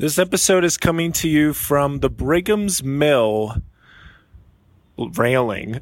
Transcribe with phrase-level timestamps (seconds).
[0.00, 3.56] This episode is coming to you from the Brigham's Mill
[4.96, 5.80] railing.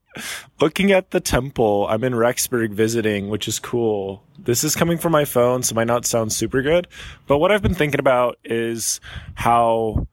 [0.60, 4.24] Looking at the temple, I'm in Rexburg visiting, which is cool.
[4.36, 6.88] This is coming from my phone, so it might not sound super good.
[7.28, 8.98] But what I've been thinking about is
[9.34, 10.08] how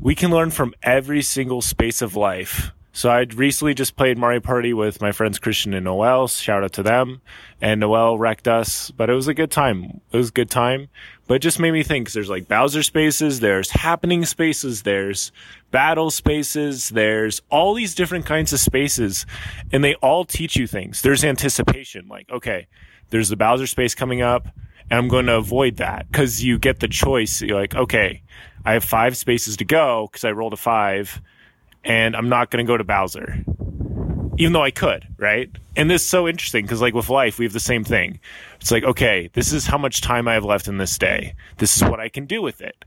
[0.00, 2.72] we can learn from every single space of life.
[2.96, 6.28] So I recently just played Mario Party with my friends Christian and Noel.
[6.28, 7.22] Shout out to them.
[7.60, 10.00] And Noel wrecked us, but it was a good time.
[10.12, 10.88] It was a good time.
[11.26, 15.32] But it just made me think there's like Bowser spaces, there's happening spaces, there's
[15.72, 19.26] battle spaces, there's all these different kinds of spaces,
[19.72, 21.02] and they all teach you things.
[21.02, 22.68] There's anticipation, like, okay,
[23.10, 24.46] there's the Bowser space coming up,
[24.88, 27.42] and I'm going to avoid that because you get the choice.
[27.42, 28.22] You're like, okay,
[28.64, 31.20] I have five spaces to go because I rolled a five
[31.84, 33.44] and I'm not going to go to Bowser.
[34.36, 35.48] Even though I could, right?
[35.76, 38.18] And this is so interesting because, like with life, we have the same thing.
[38.60, 41.34] It's like, okay, this is how much time I have left in this day.
[41.58, 42.84] This is what I can do with it.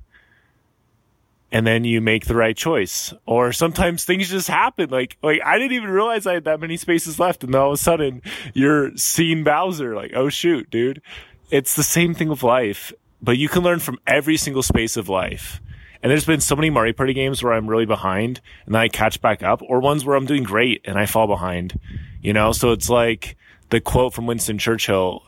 [1.49, 3.13] And then you make the right choice.
[3.25, 4.89] Or sometimes things just happen.
[4.89, 7.43] Like, like I didn't even realize I had that many spaces left.
[7.45, 8.21] And then all of a sudden
[8.53, 9.95] you're seeing Bowser.
[9.95, 11.01] Like, oh shoot, dude.
[11.49, 15.07] It's the same thing with life, but you can learn from every single space of
[15.07, 15.61] life.
[16.01, 18.87] And there's been so many Mario Party games where I'm really behind and then I
[18.87, 21.79] catch back up, or ones where I'm doing great and I fall behind.
[22.21, 23.37] You know, so it's like
[23.69, 25.23] the quote from Winston Churchill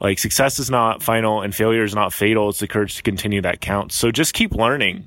[0.00, 2.50] like success is not final and failure is not fatal.
[2.50, 3.94] It's the courage to continue that counts.
[3.94, 5.06] So just keep learning.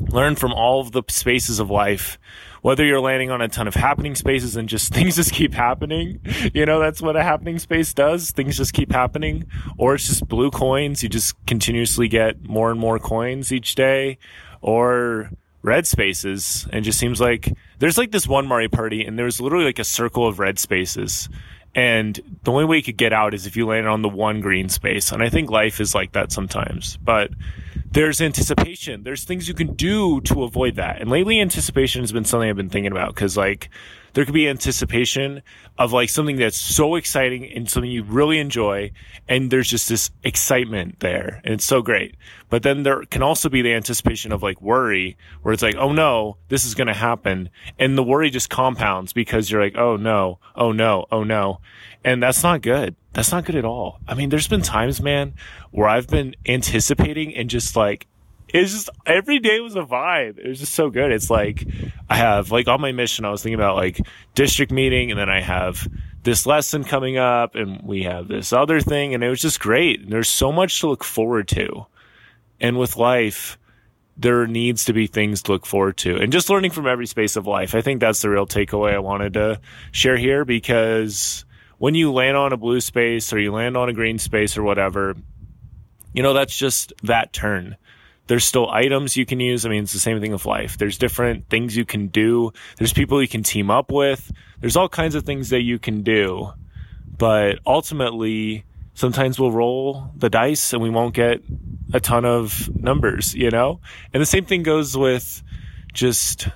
[0.00, 2.18] Learn from all of the spaces of life.
[2.64, 6.18] Whether you're landing on a ton of happening spaces and just things just keep happening.
[6.54, 8.30] You know, that's what a happening space does.
[8.30, 9.46] Things just keep happening.
[9.76, 11.02] Or it's just blue coins.
[11.02, 14.16] You just continuously get more and more coins each day.
[14.62, 16.66] Or red spaces.
[16.72, 19.84] And just seems like there's like this one Mario Party and there's literally like a
[19.84, 21.28] circle of red spaces.
[21.74, 24.40] And the only way you could get out is if you land on the one
[24.40, 25.12] green space.
[25.12, 26.96] And I think life is like that sometimes.
[26.96, 27.30] But
[27.94, 29.04] there's anticipation.
[29.04, 31.00] There's things you can do to avoid that.
[31.00, 33.70] And lately, anticipation has been something I've been thinking about because, like,
[34.14, 35.42] there could be anticipation
[35.76, 38.90] of like something that's so exciting and something you really enjoy.
[39.28, 42.16] And there's just this excitement there and it's so great.
[42.48, 45.92] But then there can also be the anticipation of like worry where it's like, oh
[45.92, 47.50] no, this is going to happen.
[47.78, 51.60] And the worry just compounds because you're like, oh no, oh no, oh no.
[52.04, 52.94] And that's not good.
[53.12, 53.98] That's not good at all.
[54.06, 55.34] I mean, there's been times, man,
[55.70, 58.06] where I've been anticipating and just like
[58.48, 60.38] it's just every day was a vibe.
[60.38, 61.10] It was just so good.
[61.12, 61.66] It's like
[62.08, 64.00] I have like on my mission, I was thinking about like
[64.34, 65.86] district meeting, and then I have
[66.22, 70.00] this lesson coming up, and we have this other thing, and it was just great.
[70.00, 71.86] And there's so much to look forward to,
[72.60, 73.58] and with life.
[74.16, 77.34] There needs to be things to look forward to and just learning from every space
[77.34, 77.74] of life.
[77.74, 81.44] I think that's the real takeaway I wanted to share here because
[81.78, 84.62] when you land on a blue space or you land on a green space or
[84.62, 85.16] whatever,
[86.12, 87.76] you know, that's just that turn
[88.26, 89.66] there's still items you can use.
[89.66, 90.78] I mean, it's the same thing with life.
[90.78, 92.52] There's different things you can do.
[92.78, 94.30] There's people you can team up with.
[94.60, 96.52] There's all kinds of things that you can do.
[97.16, 98.64] But ultimately,
[98.94, 101.42] sometimes we'll roll the dice and we won't get
[101.92, 103.80] a ton of numbers, you know?
[104.12, 105.42] And the same thing goes with
[105.92, 106.48] just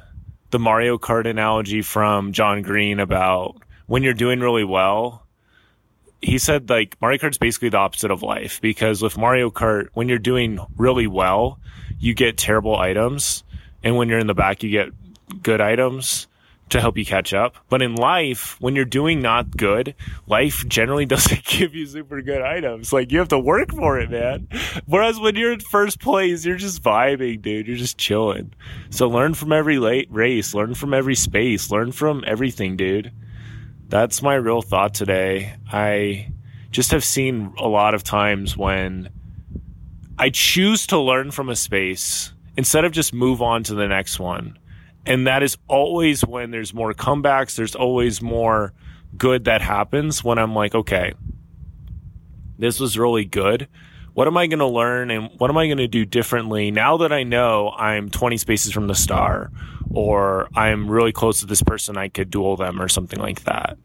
[0.51, 3.57] the Mario Kart analogy from John Green about
[3.87, 5.27] when you're doing really well,
[6.21, 10.09] he said like Mario Kart's basically the opposite of life because with Mario Kart, when
[10.09, 11.59] you're doing really well,
[11.99, 13.45] you get terrible items,
[13.83, 14.91] and when you're in the back, you get
[15.43, 16.27] good items
[16.71, 17.55] to help you catch up.
[17.71, 19.95] But in life, when you're doing not good,
[20.27, 22.93] life generally doesn't give you super good items.
[22.93, 24.49] Like you have to work for it, man.
[24.87, 27.67] Whereas when you're in first place, you're just vibing, dude.
[27.67, 28.53] You're just chilling.
[28.91, 33.13] So learn from every late race, learn from every space, learn from everything, dude
[33.89, 35.55] that's my real thought today.
[35.73, 36.33] I
[36.71, 39.09] just have seen a lot of times when
[40.19, 44.19] I choose to learn from a space instead of just move on to the next
[44.21, 44.59] one.
[45.07, 48.75] And that is always when there's more comebacks, there's always more
[49.17, 51.15] good that happens when I'm like, okay,
[52.59, 53.69] this was really good.
[54.19, 56.97] What am I going to learn and what am I going to do differently now
[56.97, 59.53] that I know I'm 20 spaces from the star?
[59.91, 63.79] or I'm really close to this person, I could duel them or something like that.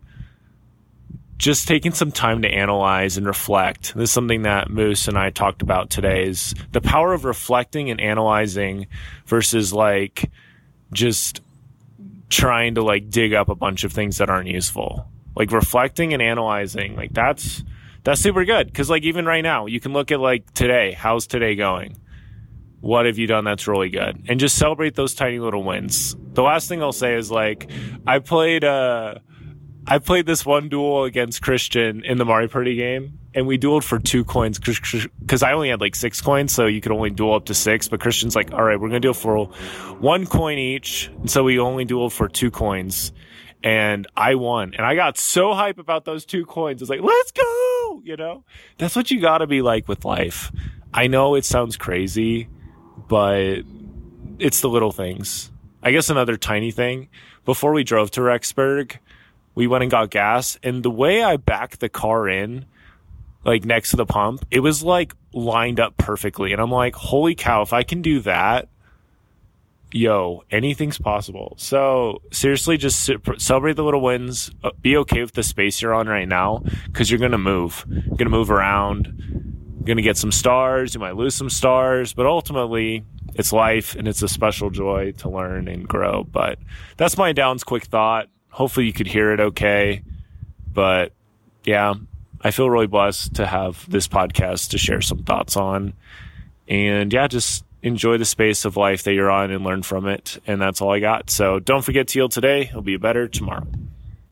[1.37, 3.93] Just taking some time to analyze and reflect.
[3.95, 7.89] This is something that Moose and I talked about today is the power of reflecting
[7.89, 8.87] and analyzing
[9.25, 10.29] versus like
[10.93, 11.41] just
[12.29, 15.07] trying to like dig up a bunch of things that aren't useful.
[15.35, 17.63] Like reflecting and analyzing, like that's
[18.03, 21.27] that's super good because like even right now, you can look at like today, how's
[21.27, 21.97] today going?
[22.79, 26.43] what have you done that's really good and just celebrate those tiny little wins the
[26.43, 27.71] last thing i'll say is like
[28.05, 29.15] i played uh
[29.85, 33.83] I played this one duel against Christian in the Mario Party game, and we dueled
[33.83, 37.33] for two coins because I only had like six coins, so you could only duel
[37.35, 37.89] up to six.
[37.89, 39.47] But Christian's like, all right, we're gonna duel for
[39.99, 43.11] one coin each, and so we only dueled for two coins,
[43.63, 46.81] and I won, and I got so hype about those two coins.
[46.81, 48.43] I was like, let's go, you know.
[48.77, 50.51] That's what you got to be like with life.
[50.93, 52.49] I know it sounds crazy,
[53.07, 53.59] but
[54.39, 55.51] it's the little things.
[55.81, 57.09] I guess another tiny thing.
[57.45, 58.97] Before we drove to Rexburg,
[59.55, 62.65] we went and got gas, and the way I backed the car in,
[63.45, 66.53] like next to the pump, it was like lined up perfectly.
[66.53, 68.69] And I'm like, holy cow, if I can do that,
[69.93, 71.55] yo, anything's possible.
[71.57, 74.51] So seriously, just celebrate the little wins.
[74.63, 77.85] Uh, be okay with the space you're on right now because you're going to move.
[77.87, 79.05] You're going to move around.
[79.77, 80.93] You're going to get some stars.
[80.93, 83.03] You might lose some stars, but ultimately,
[83.35, 86.23] it's life and it's a special joy to learn and grow.
[86.23, 86.59] But
[86.97, 88.27] that's my downs quick thought.
[88.49, 90.03] Hopefully you could hear it okay.
[90.71, 91.13] But
[91.63, 91.93] yeah,
[92.41, 95.93] I feel really blessed to have this podcast to share some thoughts on.
[96.67, 100.41] And yeah, just enjoy the space of life that you're on and learn from it.
[100.47, 101.29] And that's all I got.
[101.29, 102.61] So don't forget to yield today.
[102.61, 103.67] It'll be better tomorrow.